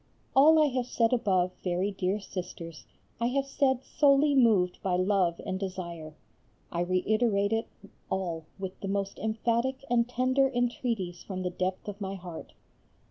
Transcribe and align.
All 0.35 0.57
I 0.59 0.65
have 0.69 0.87
said 0.87 1.13
above, 1.13 1.51
very 1.63 1.91
dear 1.91 2.19
Sisters, 2.19 2.87
I 3.19 3.27
have 3.27 3.45
said 3.45 3.83
solely 3.83 4.33
moved 4.33 4.81
by 4.81 4.95
love 4.95 5.39
and 5.45 5.59
desire. 5.59 6.15
I 6.71 6.81
reiterate 6.81 7.53
it 7.53 7.67
all 8.09 8.45
with 8.57 8.79
the 8.79 8.87
most 8.87 9.19
emphatic 9.19 9.85
and 9.91 10.09
tender 10.09 10.49
entreaties 10.49 11.21
from 11.21 11.43
the 11.43 11.51
depth 11.51 11.87
of 11.87 12.01
my 12.01 12.15
heart. 12.15 12.53